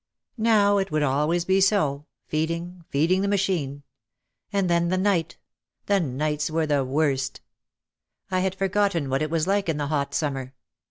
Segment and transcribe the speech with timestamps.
[0.39, 3.83] Now it would always be so, feeding, feeding the machine.
[4.51, 5.37] And then the night.
[5.85, 7.41] The nights were the worst.
[8.31, 10.55] I had forgotten what it was like in the hot summer.